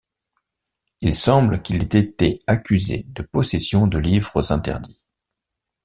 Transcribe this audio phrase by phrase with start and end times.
[1.01, 5.05] Il semble qu'il ait été accusé de possession de livres interdits.